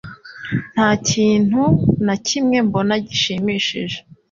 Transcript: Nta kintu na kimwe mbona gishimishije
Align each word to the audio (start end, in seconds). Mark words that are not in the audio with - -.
Nta 0.73 0.89
kintu 1.09 1.61
na 2.05 2.15
kimwe 2.27 2.57
mbona 2.67 2.93
gishimishije 3.07 3.97